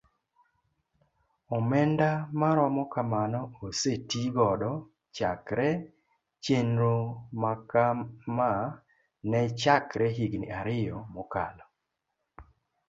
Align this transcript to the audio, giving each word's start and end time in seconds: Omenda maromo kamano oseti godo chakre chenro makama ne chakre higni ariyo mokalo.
Omenda 1.57 2.09
maromo 2.39 2.83
kamano 2.93 3.39
oseti 3.67 4.21
godo 4.35 4.71
chakre 5.15 5.69
chenro 6.43 6.95
makama 7.41 8.49
ne 9.29 9.41
chakre 9.61 10.05
higni 10.17 10.47
ariyo 10.59 10.97
mokalo. 11.13 11.65